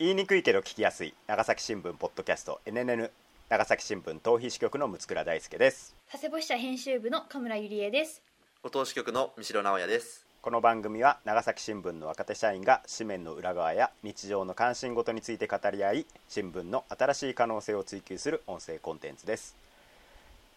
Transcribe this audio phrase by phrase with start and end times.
[0.00, 1.12] 言いにくいけど聞きやすい。
[1.26, 3.10] 長崎新聞ポッドキャスト NNN
[3.48, 5.92] 長崎新聞逃避支局の六倉大輔です。
[6.08, 8.22] 佐世保支社編集部の神村ゆりえです。
[8.62, 10.24] お通し局の三城直也です。
[10.40, 19.56] この番組は長崎新聞の若手社員が紙面の裏側や日常の関心事について語り合い新聞の新しい可能性を追求する音声コンテンツです。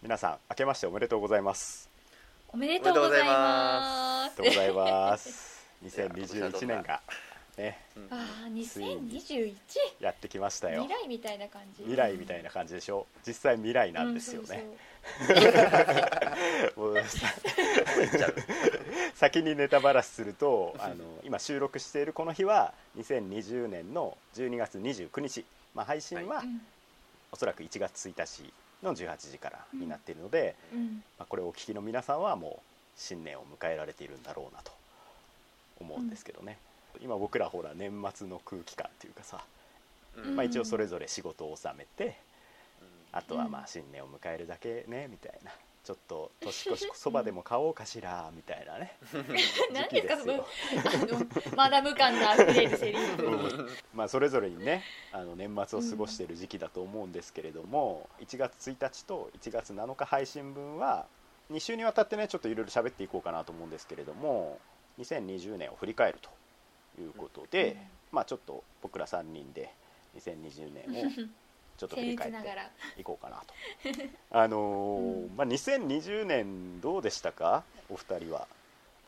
[0.02, 1.90] 皆さん明けましておめでとうございます。
[2.52, 4.40] おめでとうございます。
[4.40, 5.66] ありがとうございます。
[5.84, 7.00] 2021 年が
[7.56, 7.78] ね。
[8.10, 9.54] ああ2021
[10.00, 10.82] やってきましたよ。
[10.82, 11.82] 未来みたいな感じ？
[11.82, 13.06] 未来みたいな感じでしょ？
[13.26, 14.66] 実際未来なんですよね、
[19.14, 20.94] 先にネタバラシするとあの
[21.24, 25.44] 今収録しているこの日は2020年の12月29日、
[25.74, 26.60] まあ、配信は、うん。
[27.32, 31.02] おそらく1月1日の18時からになっているので、うん。
[31.18, 32.60] まあ、これをお聞きの皆さんはもう
[32.94, 34.70] 新年を迎えられているんだろうなと
[35.80, 36.58] 思うんですけどね、
[37.00, 39.44] 今僕らほら年末の空気感っていうかさ、
[40.16, 40.36] うん。
[40.36, 42.16] まあ、一応それぞれ仕事を収めて、
[42.80, 45.52] うあとはまあ新年を迎えるだけねみたいな。
[45.84, 48.96] ちょっと年越し そばでも買おうかしらみたいなね。
[49.72, 50.46] 何時期ですかその
[51.56, 53.68] マダム感のあふれるセリフうん。
[53.92, 61.06] まあそれぞれにねあの年末を過ごしている時期だと思うんですけれども、1月1日と1月7日配信分は
[61.50, 64.60] 2週にわたってねちょっといろいろ喋っていこうかなと思うんですけれども
[65.00, 66.30] 2020年を振り返ると
[67.02, 67.78] いうことで、うん。
[68.12, 69.70] まあちょっと僕ら3人で
[70.16, 71.10] 2020年を
[71.78, 72.32] ちょっと振僭り返っ
[72.94, 73.54] ていこうかなと。
[74.38, 75.36] あのーうん。
[75.36, 77.64] まあ、2020年どうでしたか？
[77.90, 78.46] お二人は。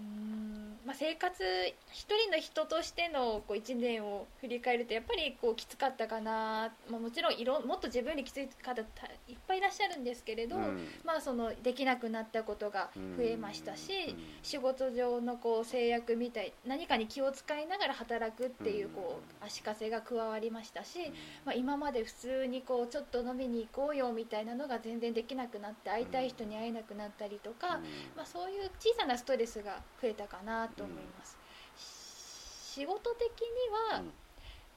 [0.01, 1.42] うーんまあ生活
[1.90, 10.86] 一人の人としてのこう1年を振り返るとやっぱりこうきつかったかな、まあ、もちろんいろもっと自分にきつい方たいっぱいいらっしゃるんですけれど、うん。
[11.05, 14.16] まあそのできなくなったことが増えましたし、うん。
[14.42, 21.12] 仕事上のこう制約みたい何かに気を使いながら働くっていうこうう足かせが加わりましたし、
[21.44, 27.80] まあ、今まで普通にこうちょっと飲みに行こうよみたいなのが全然できなくなって会いたい人に会えなくなったりとか、
[28.16, 31.39] まあ、そういう小さなストレスが増えたかなと思います、
[31.77, 33.46] し仕事的に
[33.92, 34.12] はうん。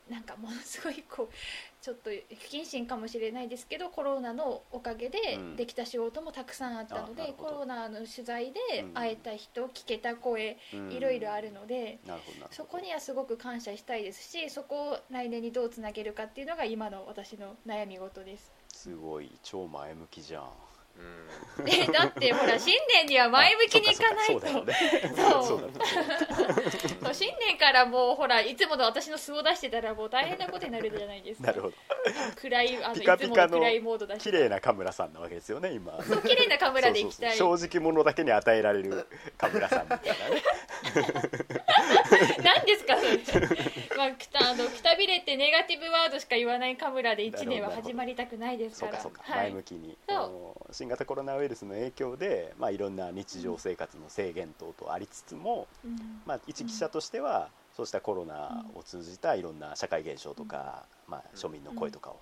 [0.10, 1.30] なんかものすごいこう
[1.82, 2.16] ちょっと不
[2.50, 5.56] 謹慎かもしれないですけどコロナのおかげでうん。
[5.56, 7.50] できた仕事もたくさんあったので、あなるほど。
[7.50, 8.94] コロナの取材でうん。
[8.94, 10.92] 会えた人、聞けた声うん。
[10.92, 12.00] いろいろあるので、
[12.52, 18.52] そこにはすごく感謝したいですしそこを来年にどうつなげるかっていうのが今の私の悩み事です。
[18.70, 19.38] すごい。
[19.44, 20.77] 超前向きじゃんん
[21.66, 24.48] え だってほら新年には前向きにいかないと。
[25.40, 25.68] あそうね。
[27.14, 31.48] 新年からもうほらいつもの私の素を出してたらもう大変なことになるじゃないですか。
[31.48, 31.74] なるほど。
[32.36, 36.02] 暗いあのいつもの暗いモードだし綺麗なカムラさんなわけですよね今。
[36.04, 37.38] そう綺麗なカメラで行きたい。
[37.38, 40.44] 正直者だけに与えられるカムラさんみたいなね。
[42.37, 42.37] 何
[42.68, 43.48] ですかそれ、
[43.98, 49.00] まあ、くたあのくたびれてネガティブワードしか言わないカメラで1年は始まりたくないですから。
[49.00, 49.52] そうかそうか、はい。
[49.52, 49.98] 前向きに
[50.72, 56.22] 新型コロナウイルスの影響で、まあ、いろんな日常生活の制限等々ありつつも、うん。
[56.26, 62.20] まあ、一記者としては、そうしたコロナを通じたいろんな社会現象とか、まあ、庶民の声とかを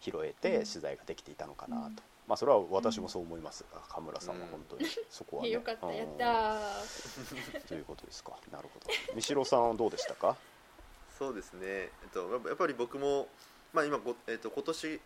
[0.00, 0.64] 拾えてうん。
[0.66, 3.64] 取材ができていたのかなと、うんまあ、それは私もそう思います。
[3.72, 5.94] が河村さんは本当にそこはね、よかったうん。
[5.96, 7.60] やったー。
[7.68, 8.36] ということですか。
[8.50, 8.86] なるほど。
[9.14, 10.36] 三城さんはどうでしたか？
[11.18, 13.28] そうですね、えっと、やっぱり僕も、
[13.72, 15.00] まあ、今ご、えっと、今年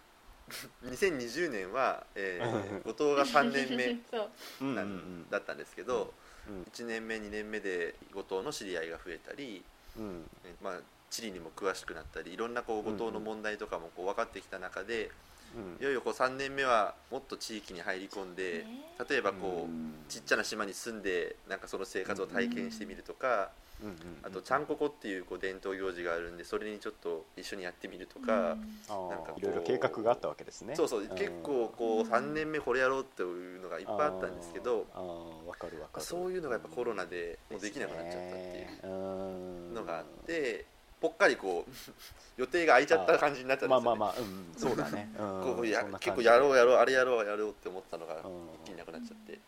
[0.85, 4.31] 2020年は、えー、後藤が3年目 そう。
[4.63, 4.89] うんなうん。
[5.23, 6.13] んだったんですけど、
[6.49, 6.63] うん。
[6.65, 9.63] 1年目2年目で後藤の知り合いが増えたり、
[9.97, 10.29] うん。
[10.45, 10.81] えまあ、
[11.11, 15.11] 地理にも詳しくなったりいろんなこう後藤の問題とかもこう分かってきた中で、
[15.81, 18.67] いよいよこう3年目はもっと地域に入り込んで、ね。
[19.09, 19.95] 例えばこう、うん。
[20.09, 23.51] ちっちゃな島に住んでなんかその生活を体験してみるとか、
[24.23, 28.57] あとちゃんここっていうこう伝統行事があるんでそれにちょっと一緒にやってみるとか、
[28.89, 30.77] なんかいろいろ計画があったわけですね。
[30.77, 31.09] そうそう、ん。
[31.09, 36.05] 結構こう3年目これやろうっていうのがいっぱいあったんですけどあーあーわかるわかる。
[36.05, 40.67] そういうのがやっぱコロナでもうできなくなっちゃったっていうのがあって
[41.01, 41.71] ぽっかりこう
[42.37, 43.85] 予定が空いちゃった感じになったんですよ、ね。
[43.85, 48.21] まあまあまあうんそうだね、うんこうや結構やろうやろうあれやろうやろうって思ったのがうん。
[48.65, 49.39] 一気になくなっちゃって。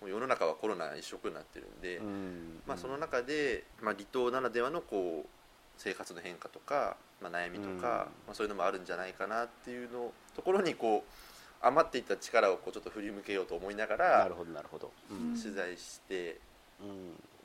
[0.00, 2.60] もう世の中はコロナ一色になってるんで、うん。
[2.68, 5.28] まあ、その中で、まあ、離島ならではのこう
[5.76, 7.80] 生活の変化とか、まあ、悩みとか、うん。
[7.80, 15.34] まあ、そういうのもあるんじゃないかなっていうのところにこう余っていった力をこうちょっと振り向けようと思いながならるほどなるほど、ううん。
[15.34, 16.38] ん取材してうん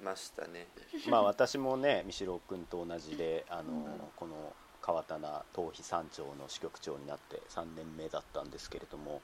[0.03, 0.67] ましたね。
[1.09, 3.85] まあ私もね三代君と同じであの、うん
[4.15, 4.53] この
[4.83, 9.21] 川棚逃避山頂の支局長になって3年目だったんですけれども、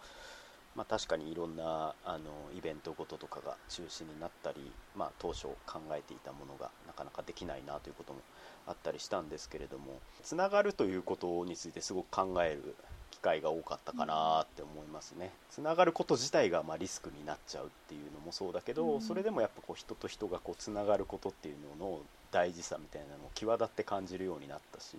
[0.74, 8.20] まあ、確かにいろんなあのイベントごととかが中止になったり、まあ、当初考えていたものがなかなかできないなということも
[8.68, 12.76] あったりしたんですけれどもつながるということについてすごく考える
[13.10, 15.32] 機会が多かったかなって思いますね。
[15.52, 19.02] つながること自体がまあリスクになっちゃうっていうのもそうだけど、うん。
[19.02, 22.00] それでもやっぱこう人と人がこうつながることっていうのの
[22.32, 24.98] 大事さみたいなのを際立って感じるようになったし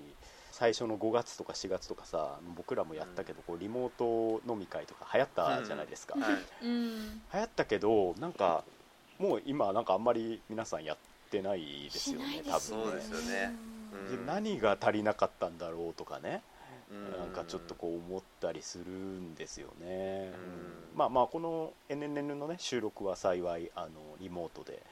[0.51, 6.67] 最初の5月とか4月とかさ僕らもやったけどこうリモート飲み会とか流行ったじゃないですか、はい。
[6.67, 7.23] うん。
[7.33, 8.65] 流行ったけどなんか
[9.19, 10.97] もう今なんかあんまり皆さんやっ
[11.31, 13.55] てないですよね多分そうですよね。
[14.11, 14.27] でうん。
[14.27, 16.43] 何が足りなかったんだろうとかね。
[16.55, 16.60] うん
[16.91, 20.33] なんかちょっとこう思ったりするんですよね、
[20.93, 20.99] うん。
[20.99, 23.89] まあまあこの NNN のね収録は幸いあの
[24.21, 24.83] リモートで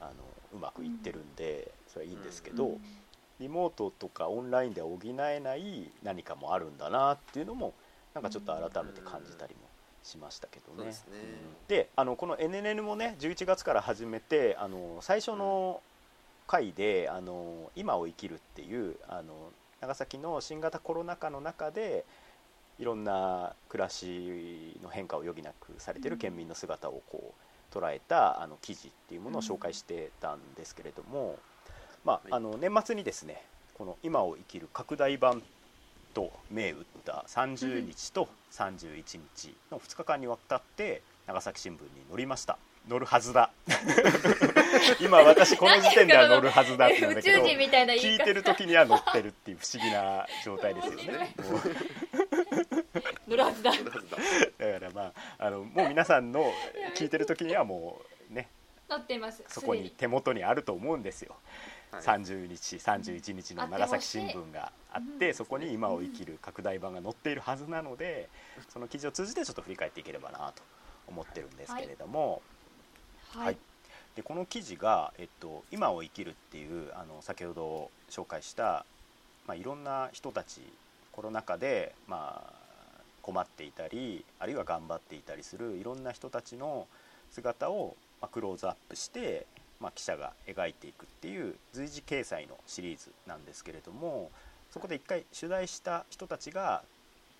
[0.00, 0.12] あの
[0.54, 2.78] うまくいってるんで、それはいいんですけど、
[3.38, 7.74] リモートとかオンラインでは補えない何かもあるんだなっていうのも
[8.14, 9.60] なんかちょっと改めて感じたりも
[10.02, 10.90] しましたけどね。
[10.90, 10.96] ね。
[11.12, 11.66] うん。
[11.68, 15.80] であのこの NNN もね11月から始めてあの最初の
[16.46, 19.52] 回で「あの今を生きる」っていうあの
[19.82, 22.04] 長崎の新型コロナ禍の中で
[22.78, 27.34] いろんな暮らしの変化を余儀なくされている県民の姿をこ
[27.74, 31.36] う捉えたあの記事っていうものを紹介してたんですけれども、
[32.04, 33.42] まあ、あの年末にですね
[33.74, 35.42] この「今を生きる」拡大版
[36.14, 42.56] と銘打った30日と31日の2日間にわたって長崎新聞に載りました。
[42.88, 43.52] 載るはずだ
[45.00, 48.22] 今私この時点では載るはずだって言うんだ宇けど宙人みたいな言い方。
[48.22, 51.34] 聞いてる時には載ってるっていう不思議な状態ですよね。
[51.38, 51.60] もう。
[53.28, 53.72] 乗るはずだ。
[53.72, 53.78] だ。
[53.78, 53.84] か
[54.58, 56.52] らまああのもう皆さんの
[56.94, 58.00] 聞いてる時にはも
[58.30, 58.48] うね
[58.88, 59.42] 乗ってます。
[59.48, 61.36] そこに手元にあると思うんですよ、
[61.90, 62.02] はい。
[62.02, 68.28] 30日31日の長崎新聞があって、うんそこに今を生きる拡大版が載っているはずなので
[68.68, 70.62] その記事を通じてちょっと振り返っていければなと
[71.06, 72.42] 思ってるんですけれども、
[73.30, 73.56] はい、はい
[74.16, 78.84] でこの記事が、えっと「今を生きる」っていうあの先ほど紹介した、
[79.46, 80.60] まあ、いろんな人たち
[81.12, 82.52] コロナ禍で、まあ、
[83.22, 86.86] 困っていたりあるいは頑張っていたりするいろんな人たちの
[87.30, 89.46] 姿を、まあ、クローズアップして、
[89.80, 94.30] まあ、記者が描いていくっていう随時掲載のシリーズなんですけれども
[94.72, 96.82] そこで一回取材した人たちが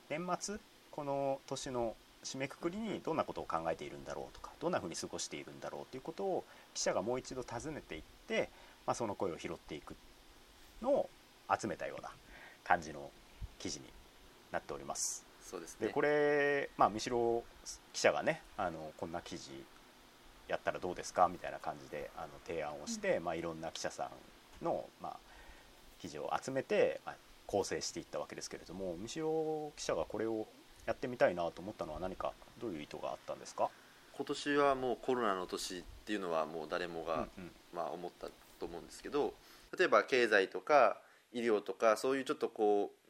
[0.09, 0.57] 年末
[0.91, 8.49] この年の締めくくりにどんなことを考えているんだろうとかどんなふうに過ごしているんだろうということを記者がもう一度尋ねていって、
[8.87, 9.97] まあ、その声を拾っていく
[10.81, 11.11] のを
[11.61, 12.11] 集めたような
[12.63, 13.11] 感じの
[13.59, 13.87] 記事に
[14.53, 15.27] なっております。
[15.45, 15.89] そうですね。
[15.89, 17.43] でこれ、まあ、三代
[17.93, 19.51] 記者がねあのこんな記事
[20.47, 24.11] やったらどうですかみたいな感じであの提案をして、まあ、いろんな記者さ
[24.63, 25.17] んの、まあ、
[26.01, 27.17] 記事を集めて、まあ、
[27.49, 30.47] 構成していったわけですけれども三代記者がこれを
[30.87, 33.71] やってみたいなと思ったのは何かどういう意図があったんですか、
[34.17, 37.51] 今年はもうコロナの年っていうのはもう誰もが、うんうん。
[37.75, 38.29] まあ、思った
[38.59, 39.35] と思うんですけど
[39.77, 40.99] 例えば経済とか
[41.33, 43.09] 医療とかそういうちょっとこう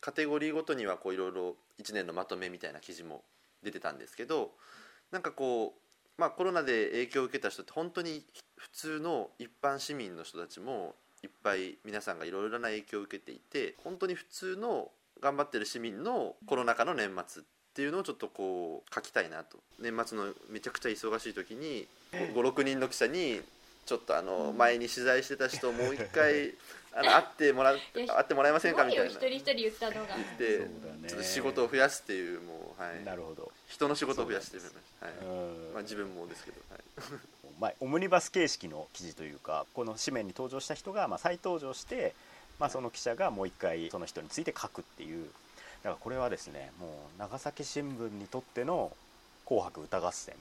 [0.00, 3.22] カテゴリーごとにはこういろいろ1年のまとめみたいな記事も
[3.62, 4.50] 出てたんですけど
[5.10, 8.22] なんかこう、まあ、コロナで影響を受けた人って本当に
[8.56, 14.90] 普通の一般市民の人たちもいっぱい皆さんがいろいろな影響を受けていて本当に普通の
[15.20, 17.44] 頑張ってる市民のコロナ禍の年末っ
[17.74, 19.58] ていうのをちょっとこう書きたいなと。
[19.80, 23.40] 年末のめちゃくちゃ忙しい時に56人の記者に
[23.86, 26.54] ちょっとあの前に取材してた人をもう一回
[26.96, 28.84] あの会ってもらう会ってもらえませんか？
[28.84, 29.10] みたいな。
[29.10, 30.16] 一人一人言ったのが。
[30.38, 31.08] でそうだね。
[31.08, 35.16] ちょっと仕事を増やすっていうもう、はい、なるほど、人の仕事を増やしてみました、はい。
[35.16, 36.80] うんまあ、自分もですけど、はい、
[37.58, 42.14] まあ、オムニバス形式の記事というかこの紙面に登場した人がまあ再登場して、
[42.60, 45.28] まあ、その記者がもう一回その人について書くっていう
[45.84, 48.90] だからこれはですねもう長崎新聞にとっての
[49.44, 50.34] 「紅白歌合戦」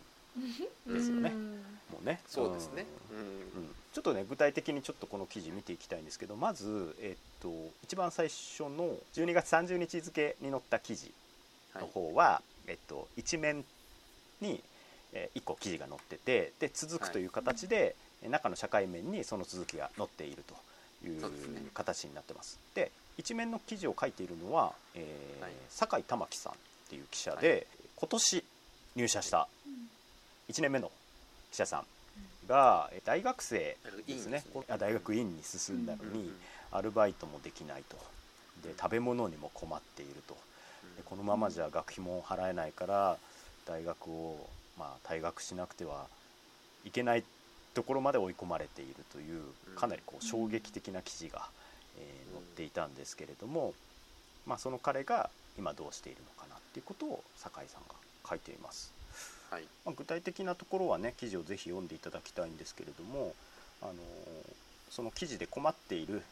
[0.87, 1.33] ですよね。
[1.35, 1.95] うん。
[1.95, 2.21] もうね。
[2.27, 3.19] そうですね、ううん。
[3.19, 3.25] んう
[3.67, 3.75] ん。
[3.91, 7.49] ちょっとね具体的にちょっとこの記事見ていきたいんですけどまず、えっと、
[7.83, 11.11] 一番最初の12月30日付に載った記事
[11.75, 13.65] の方は、えっと、一面
[14.39, 14.63] に、
[15.11, 20.55] え1個記事が載っててで続くという形で、え中の社会面にその続きが載っていると
[21.05, 22.59] いう形になってます。
[22.73, 25.51] で一面の記事を書いているのは、えーはい。
[25.69, 26.55] 酒井玉樹さんっ
[26.89, 28.43] ていう記者で、今年
[28.95, 29.47] 入社した
[30.49, 30.91] 1年目の
[31.51, 31.85] 記者さん
[32.47, 33.77] がえ大学生
[34.07, 34.43] ですね。
[34.47, 36.31] 大学院ですねあ大学院に進んだのに、
[36.71, 37.97] アルバイトもできないと。
[38.63, 40.35] で食べ物にも困っていると。
[40.97, 43.17] でこのままじゃ学費も払えないから
[43.65, 46.07] 大学を、まあ、退学しなくては
[46.85, 47.23] いけない
[47.73, 49.75] ところまで追い込まれているといううん。
[49.75, 51.47] かなりこう衝撃的な記事が、
[51.99, 53.73] えー載っていたんですけれども、
[54.45, 57.95] まあ、その彼が今どうしているのかなっていうことを酒井さんが
[58.27, 58.91] 書いています。
[59.51, 63.35] はいまあ、具体的なところはね記事をぜひ読んでいただきたいんですけれども
[63.83, 63.93] あの
[64.89, 66.23] その記事で困っている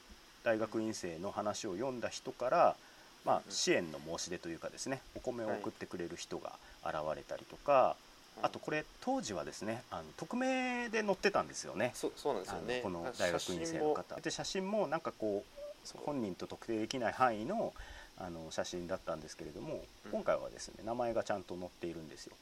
[0.44, 2.75] 大学院生の話を読んだ人から、
[3.24, 6.53] まあうん、支援の申し出というかですねお米を送ってくれる人が
[6.84, 7.96] 現れたりとか、
[8.41, 11.91] あとこれ当時はですねあの匿名で載ってたんですよね。
[11.93, 12.79] そうそうなんですよね。
[12.83, 14.19] この大学院生の方。
[14.19, 17.73] で写真もなんかこう本人と特定できない範囲の
[18.17, 20.11] あの写真だったんですけれども、うん。
[20.11, 22.35] 今回はですね名前がちゃんと載っているんですよ。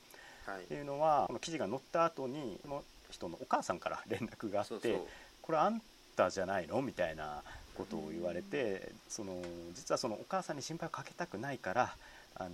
[0.46, 0.64] はい。
[0.64, 5.00] っていうのはこの記事が載った後にこの人のお母さんから 連絡があって
[5.42, 5.82] これあん
[6.16, 6.82] たじゃないの？
[6.82, 7.44] みたいな
[7.76, 9.42] ことを言われてその
[9.74, 11.96] 実はそのお母さんに心配をかけたくないから
[12.36, 12.50] あの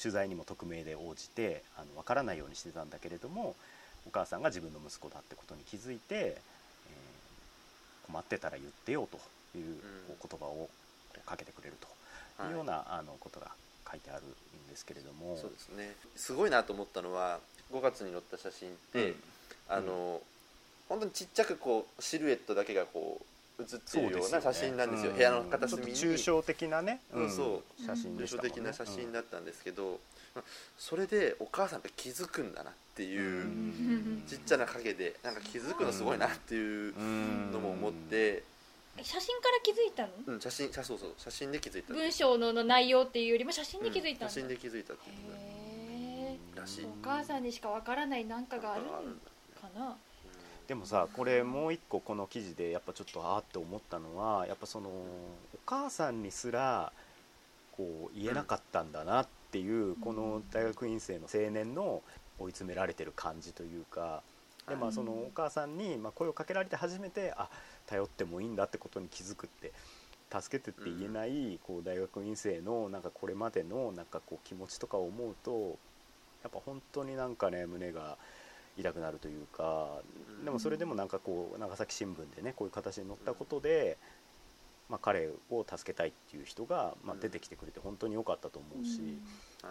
[0.00, 3.56] 取材にも匿名で応じてあの分からないようにしてたんだけれども
[4.06, 6.56] お母さんが自分の息子だってことに気づいて、えー
[8.06, 9.18] 困ってたら言ってよと
[9.58, 10.68] いう言葉を
[11.26, 13.50] かけてくれるというような、あのことが
[13.90, 15.36] 書いてあるんですけれども。
[15.36, 15.94] そうですね。
[16.14, 17.40] すごいなと思ったのは
[17.72, 19.14] 5月に載った写真って、うん。
[19.68, 20.20] あの
[20.88, 23.24] 本当にちっちゃくこうシルエットだけがこう
[23.58, 25.12] 写っているような写真なんですよ。
[25.12, 25.92] う部屋の片隅に。
[25.92, 27.30] 抽象的なね、うん。
[27.30, 28.50] そう写真で抽象したね。
[28.50, 30.00] 的な写真だったんですけど、
[30.76, 34.22] それでお母さんが気づくんだなっていう、うん。
[34.26, 36.94] ちっちゃな影でなんか気づくのすごいなっていう
[37.52, 38.42] のも思って、
[39.02, 40.08] 写真から気づいたの？
[40.26, 41.14] うん、写真写そうそう。
[41.16, 41.92] 写真で気づいた。
[41.94, 45.16] 文章のの内容っていうよりも写真に気づいたんだ、うん写真で気づいたっていう。
[45.34, 46.84] へえらしい。
[46.84, 48.82] お母さんにしかわからない何かがある
[49.60, 49.96] かな？
[50.68, 55.28] でもさこれもう一個この記事でやっぱちょっとあーって思ったのはやっぱそのお
[55.64, 56.92] 母さんにすら
[57.76, 62.02] こう言えなかったんだなっていう、この大学院生の青年の
[62.38, 64.22] 追い詰められてる感じというか
[64.68, 67.48] でまあそのお母さんにまあ声をかけられて初めてあ
[67.86, 69.72] 頼ってもいいんだってことに気づくって
[70.32, 75.78] 助けてって言えないこう大学院生のなんかこれまでのなんかこう気持ちとかを思うと
[76.42, 78.16] やっぱ本当になんかね胸が
[78.76, 79.88] 痛くなるというか
[80.38, 83.96] うんでもそれでもなんかこう長崎新聞でねこういう形に載ったことで、
[84.88, 87.20] まあ、彼を助けたいっていう人が、まあ、うん。
[87.20, 89.00] 出てきてくれて本当に良かったと思うし、
[89.62, 89.70] は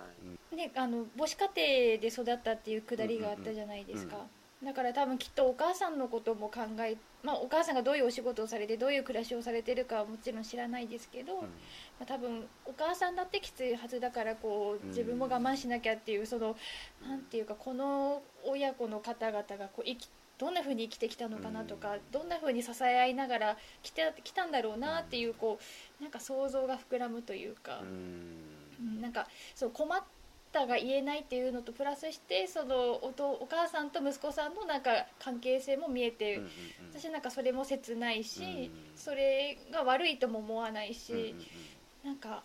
[0.54, 0.56] い。
[0.56, 4.18] であの母子家庭で育ったっていうくだりがあったじゃないですか、
[4.64, 11.42] だから多分きっとお母さんのことも考え、まあ、お母さんがどういうお仕事をされてどういう暮らしをされてるかはもちろん知らないですけど、うん。
[11.42, 11.48] ま
[12.04, 14.88] あ、多分お母さんだってきついはずだからこうん。
[14.88, 16.56] う自分も我慢しなきゃっていうその
[17.08, 22.00] なんていうかこの親子の方々がこう生きどんな風に生きてきたのかなとか、うん。
[22.12, 25.60] どんな風に支え合いながら来てきたんだろうなっていうこ
[26.00, 30.04] うなんか想像が膨らむというか、うんなんかそう困っ
[30.56, 36.52] たが言えないっていうのとプラスしてそのおとお母さんと息子さんのなんか関係性も見えて、うんうんうん。
[37.00, 41.12] 私なんかそれも切ないし、うんそれが悪いとも思わないし。
[41.12, 41.36] うんうんうん。
[42.06, 42.44] なんか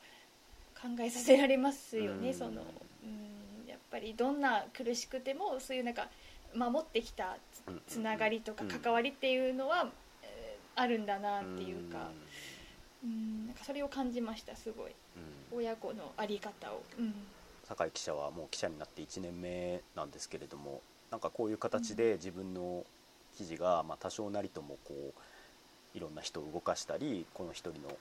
[0.80, 6.08] 考えさせられますよね、うんその、うん、やっぱりどんな苦しくてもそういうなんか
[6.54, 7.36] 守ってきた
[7.66, 8.70] うんうんつつながりとかうん。
[8.70, 9.90] 関わりっていうのは、
[10.22, 12.10] えーあるんだなっていうか、
[13.04, 14.92] うん、なんかそれを感じましたすごい。
[15.52, 15.58] うん。
[15.58, 17.14] 親子の在り方を、うん、
[17.70, 22.84] 酒井記者はもう記者になって1年目なんですけれどもなんかこういう形で自分の
[23.38, 24.94] 記事がまあ多少なりともこ
[25.94, 27.96] ういろんな人を動かしたりこの一人の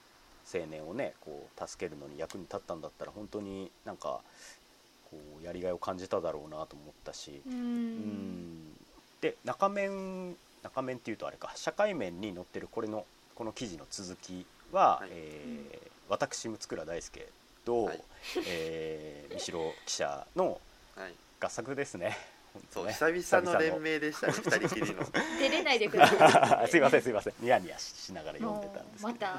[0.52, 4.20] 青年をねこう助けるのに役に立ったんだったら本当になんか
[5.10, 8.76] こうやりがいを感じただろうなと思ったし、うんうん。
[9.20, 17.28] で中面中面っていうとあれか社会面に載ってるこれのこの記事の続きは、はいえー私六倉大輔
[17.64, 18.02] と、はい。
[18.46, 20.60] えー三代記者の
[20.96, 21.14] はい。
[21.40, 22.16] 合作ですね。
[22.72, 22.92] そうね。
[22.92, 25.06] 久々の連名でしたね二人きりの。
[25.38, 26.68] 出れないでください。
[26.68, 27.34] すいませんすいません。
[27.40, 29.36] ニヤニヤしながら読んでもたんですうけど、ま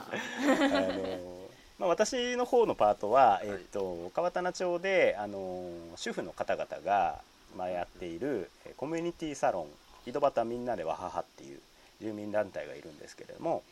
[0.69, 3.47] たあのまあ、私の方のパートは、い。
[3.47, 7.21] えっと川棚町であの主婦の方々が、
[7.55, 9.67] まあ、やっているえーコミュニティサロン
[10.09, 11.59] 井戸端みんなでわははっていう
[12.01, 13.63] 住民団体がいるんですけれども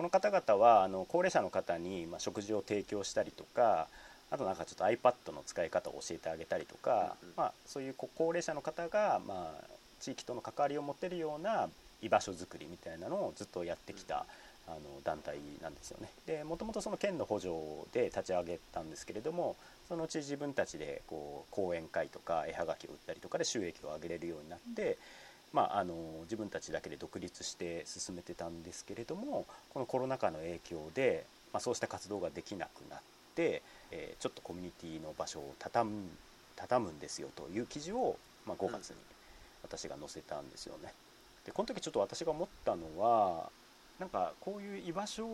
[0.00, 3.86] この方々はあの高齢者の方に、まあ、食事を提供したりとか
[4.30, 7.34] あとなんかちょっと iPad の使い方を教えてあげたりとか、うんうん。
[7.36, 9.64] まあ、そういうこ高齢者の方が、まあ、
[10.00, 11.68] 地域との関わりを持てるような
[12.00, 14.24] 居場所づくりみたいなのをずっとやってきた、
[14.68, 16.08] あの団体なんですよね。
[16.26, 17.52] でもともとその県の補助
[17.92, 24.96] で立ち上げたんですけれどもそのうち自分たちでこう講演会とか絵はがきを売ったりとかで収益を上げれるようになって、
[25.52, 33.00] まあ、あの自分たちだけで独立して進めてたんですけれどもこのコロナ禍の影響で、まあ、そうした活動ができなくなっ
[33.34, 36.08] て、えーちょっとコミュニティの場所を畳む
[36.56, 38.16] 畳むんですよという記事を、
[38.46, 38.96] まあ、5月に
[39.62, 40.92] 私が載せたんですよね。
[41.46, 43.50] でこの時ちょっと私が思ったのは
[43.98, 45.26] なんかこういう居場所っ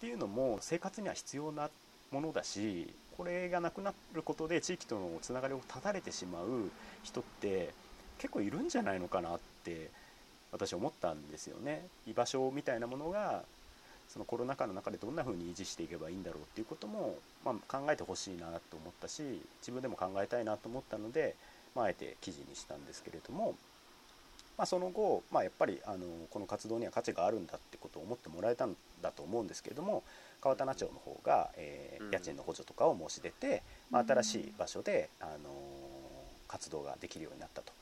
[0.00, 1.70] ていうのも生活には必要な
[2.10, 6.70] ものだしこれがなくなることで地域とのつながりを断たれてしまう
[7.02, 7.70] 人って
[8.18, 9.53] 結構いるんじゃないのかなって
[10.52, 13.42] 私思ったんですよね居場所みたいなものが
[14.08, 21.34] そのコロナ禍の中でどんな風に維持していけばいいんだろうっていうことも、まあ、考えてほしいなと思ったし自分でも考えたいなと思ったので、
[21.74, 23.54] まあ、あえて記事にしたんですけれども、
[24.56, 30.04] まあ、その後、まあ、やっぱりあのこの活動には価値があるんだってことを思ってもらえたんだと思うんですけれども
[30.40, 35.50] 川棚町の方が、えー、家賃の補助とかを申し出て、まあ、新しい場所で、あの
[36.46, 37.72] 活動ができるようになったと。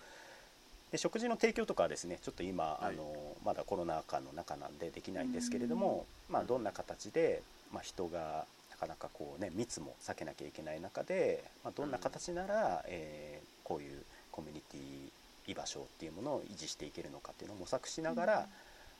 [0.92, 18.46] で食事の提供とかはですねちょっと今、はい、あのまだコロナ禍の中なんでできないんですけれども、まあ、どんな形で、まあ、人がなかなかこうね密も避けなきゃいけない中で、まあ、どんな形なら、えー、こういうコミュニティ居場所っていうものを維持していけるのかっていうのを模索しながら、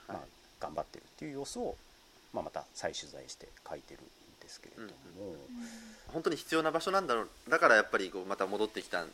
[0.08, 0.18] まあ、
[0.60, 1.76] 頑張ってるっていう様子を、
[2.32, 4.04] まあ、また再取材して書いてるん
[4.40, 4.88] ですけれども、
[5.20, 5.28] うん。
[5.30, 5.38] うん、
[6.12, 9.04] 本当に必要な場所なんだろうだからやっぱりこうまた戻ってきた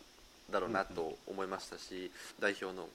[0.51, 2.89] だろうなと思いましたし、代表の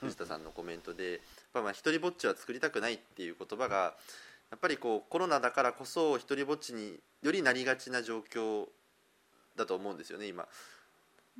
[0.00, 1.20] 藤田さんのコメントで、
[1.52, 3.94] まあ一人ぼっちは作りたくないっていう言葉が
[4.50, 8.66] やっぱりこうコロナだからこそ一人ぼっちによりなりがちな状況
[9.56, 10.46] だと思うんですよね今。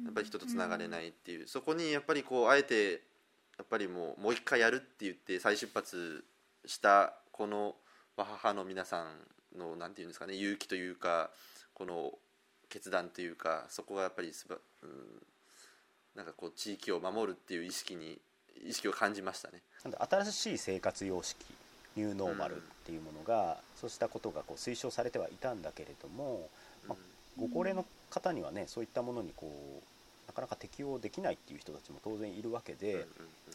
[0.05, 3.03] やっぱり人とつながれないっていう、そこにやっぱりこうあえて
[3.57, 6.25] やっぱりもうもう一回やるって言って再出発
[6.67, 7.77] したこの
[8.17, 11.31] 母の皆さんのなんていうんですかね勇気というか
[11.73, 12.13] この
[12.69, 14.91] 決断というかそこがやっぱりすば、うん、
[16.17, 18.19] なんかこう地域を守るっていう意識に
[18.65, 19.61] 意識を感じましたね。
[19.83, 21.37] 新しい生活様式
[21.97, 26.49] ニューノーマルっていうものが、うん、そうしたことがこう推奨されてはいたんだけれども、
[26.89, 26.99] まあ、
[27.39, 29.83] ご高齢の方にはねそういったものにこう
[30.27, 33.07] なかなか適応できないっていう人たちも当然いるわけで、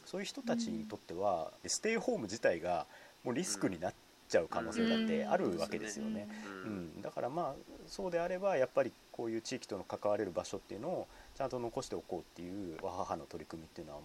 [0.06, 2.86] そういう人たちにとってはステイホーム自体が
[3.24, 3.94] もうリスクになっ
[4.30, 6.28] ちゃう可能性だってあるわけですよね。
[6.66, 14.00] うん、だからまあそうであればやっぱりこういう地域との関われる場所っていうのをちゃんと残しておこうっていうわははの取り組みっていうのは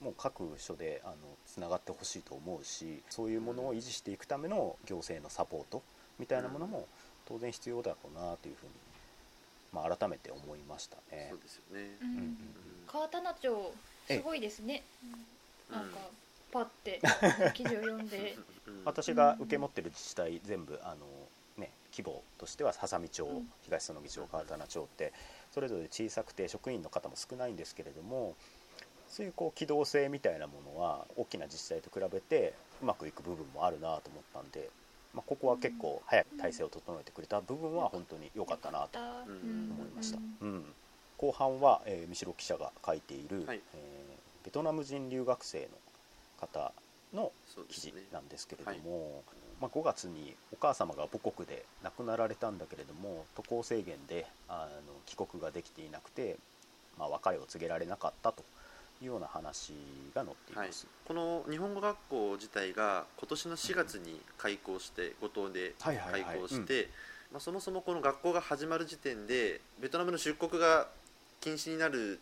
[0.00, 1.14] もう各所であの
[1.46, 5.82] つながってほしいと思うしそういうものを維持していくための行政のサポート
[6.18, 6.86] みたいなものも
[7.26, 8.72] 当然必要だろうなというふうに、
[9.72, 11.28] まあ、改めて思いましたね。
[11.30, 12.08] そうですよね、うん。
[12.08, 12.38] うん、
[12.86, 13.72] 川棚町
[14.06, 14.82] すごいですね、
[15.70, 15.98] なんか
[16.50, 17.00] パって
[17.54, 18.36] 記事を読んで。
[18.84, 21.06] 私が受け持ってる自治体全部あの
[21.56, 23.26] ね規模としては波佐見町、
[23.62, 25.12] 東園木町川棚町って
[25.52, 28.36] それぞれ小さくて職員の方も少ないんですけれども
[29.08, 34.70] そういうこう機動性みたいなものは大きな自治体と比べてうまくいく部分もあるなと思ったんで、
[35.12, 40.18] まあ、ここは結構早く体制を整えてくれた部分は本当に良かったなと思いました。
[40.40, 40.64] うん、
[41.18, 45.66] 後半は、えー、三代記者が書いている、はい、えー、ベトナム人留学生の
[46.40, 46.72] 方
[47.14, 47.32] の
[47.68, 49.22] 記事なんですけれども、ねはい、
[49.62, 56.36] まあ、5月にお母様が母国で亡くなられたんだけれども渡航制限であの帰国ができていなくて、
[56.98, 58.44] まあ、別れを告げられなかったと
[59.02, 59.72] いうような話
[60.14, 66.88] が載っています、はい、この日本語学校自体が今年の4月に開校して五島で開校して
[67.38, 70.88] そもそもこの学校が始まる時点でベトナムの出国が
[71.40, 72.18] 禁止になる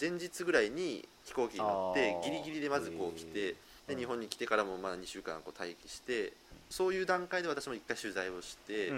[0.00, 3.54] 前日ぐらいに飛行機に乗ってギリギリでまずこう来て
[3.86, 6.32] で日本に来てからもまあ2週間こう待機して
[6.70, 8.90] そういう段階で私も一回取材をして、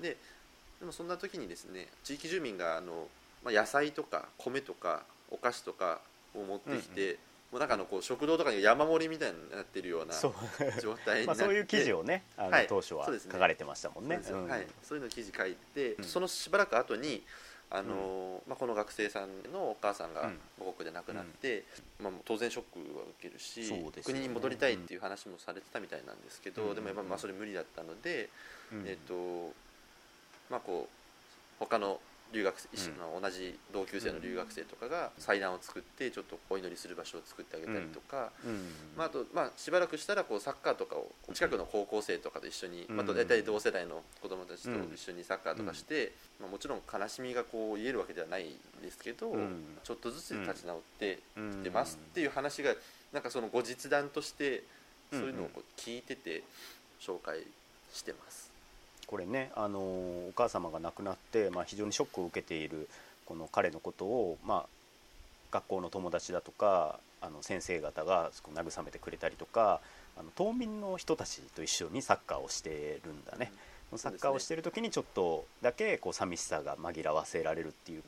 [0.00, 0.16] で
[0.80, 3.06] でもそんな時にですね地域住民があの、
[3.44, 6.00] まあ、野菜とか米とかお菓子とか
[6.34, 7.18] を持ってきて、
[7.52, 10.32] もうなんかのこう食堂とかに山盛りみたいになってるような状
[11.04, 14.20] 態になって そういう記事をねあの、はい、当初は書かれてましたもんね。
[14.22, 14.42] そう、ね。
[14.42, 17.22] うん、はい、そういうの記事書いて、うん、そのしばらく後に
[17.74, 21.64] あの、まあ、この学生さんのお母さんが母国で亡くなって、
[22.02, 28.28] まあ、当然ショックは受けるし、ね、国に戻りたいっていう話もされてたみたいなんですけど、でもやっぱまあそれ無理だったので、
[28.84, 29.14] えっ、と
[30.50, 31.98] まあこう他の
[32.32, 38.30] 留学生、うん、同じ同級生の留学生とかが祭壇を作ってちょっとお祈りする場所を作ってあげたりとか、
[38.96, 48.46] まあ、あと、まあ、しばらくしたらこうサッカーとかを近くの高校生とかと一緒に、まあ、大体同世代の子供たちと一緒にサッカーとかして、まあ、もちろん悲しみがこう言えるわけではない
[48.82, 49.34] ですけど、
[49.84, 52.74] ちょっとずつ立ち直ってきてますっていう話が
[53.12, 54.62] なんかその後日談として
[55.10, 56.42] そういうのをこう聞いてて
[57.00, 57.40] 紹介
[57.92, 58.51] してます。
[59.12, 62.88] これねあのお母様が亡くなって、まあ、非常にショックを受けている
[63.26, 64.66] この彼のことを、まあ、
[65.50, 69.82] 学校の友達だとかあの先生方が慰めてくれたりとか
[70.18, 73.52] あの島民の人たちと一緒にサッカーをしてるんだね、
[73.92, 78.02] うん、サッカーをしてる時にちょっとだけこう寂しさが紛らわせられるっていう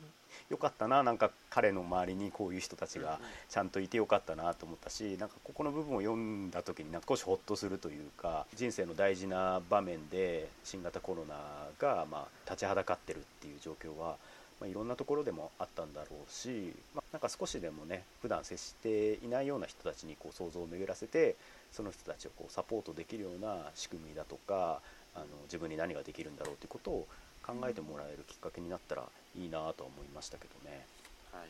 [0.49, 3.19] よかったななんか彼の周りにこういう人たちが
[3.49, 11.35] ちゃんといてよかったなと思ったしなんかここの部分を読んだ時になんか少しほっとするというか人生の大事な場面で新型コロナ
[11.79, 14.15] がまあ立ちはだかってるっていう状況は
[14.59, 21.35] まあ、いろんなところでもあったんだろうし、まあ、なんか少しでもね普段接していないような人たちにこう想像を巡らせて
[21.71, 24.79] その人たちをこうサポートできるような仕組みだとか
[25.13, 27.07] あの自分に何ができるんだろうということを
[27.45, 29.03] 考えてもらえるきっかけになったら
[29.37, 30.85] いいなと思いましたけどね。
[31.31, 31.49] はい。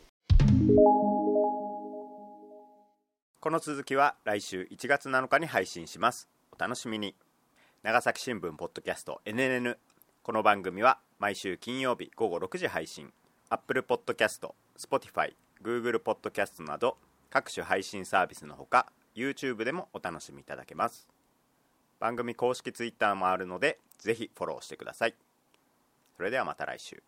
[3.39, 6.27] この続きは来週1月7日に配信します。
[6.51, 7.15] お楽しみに。
[7.83, 9.77] 長崎新聞ポッドキャスト NNN
[10.23, 13.13] この番組は毎週金曜日午後6時配信。
[13.49, 16.97] Apple Podcast、Spotify、Google Podcast など
[17.29, 21.07] 各種配信サービスのほか YouTube でもお楽しみいただけます。
[21.99, 25.15] 番組公式 Twitter もあるのでぜひフォローしてください
[26.17, 27.03] それではまた来週。